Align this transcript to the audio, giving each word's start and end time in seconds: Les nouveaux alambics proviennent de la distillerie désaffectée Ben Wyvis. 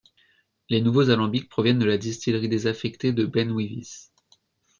Les 0.71 0.81
nouveaux 0.81 1.11
alambics 1.11 1.47
proviennent 1.47 1.77
de 1.77 1.85
la 1.85 1.99
distillerie 1.99 2.49
désaffectée 2.49 3.11
Ben 3.11 3.51
Wyvis. 3.51 4.09